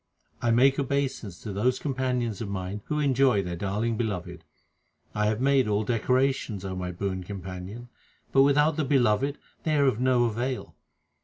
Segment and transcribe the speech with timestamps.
[0.41, 4.43] I make obeisance to those companions of mine who enjoy their darling Beloved.
[5.13, 7.87] I have made all decorations, O my boon companion,
[8.31, 10.75] but without the Beloved they are of no avail.